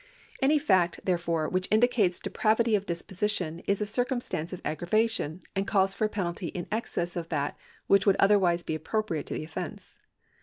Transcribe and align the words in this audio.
Any 0.41 0.57
fact, 0.57 1.01
therefore, 1.03 1.47
which 1.47 1.67
indicates 1.69 2.19
depravity 2.19 2.73
of 2.73 2.87
disposi 2.87 3.29
tion 3.29 3.59
is 3.67 3.81
a 3.81 3.85
circumstance 3.85 4.51
of 4.51 4.59
aggravation, 4.65 5.43
and 5.55 5.67
calls 5.67 5.93
for 5.93 6.05
a 6.05 6.09
penalty 6.09 6.47
in 6.47 6.65
excess 6.71 7.15
of 7.15 7.29
that 7.29 7.55
Avhioh 7.87 7.99
w'ould 7.99 8.15
otherwise 8.17 8.63
bo 8.63 8.73
a))pro])riate 8.79 9.27
to 9.27 9.35
the 9.35 9.43
offence. 9.43 9.95